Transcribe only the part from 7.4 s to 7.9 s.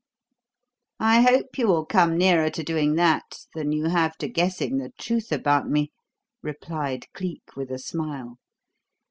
with a